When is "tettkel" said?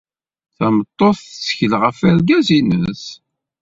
1.25-1.73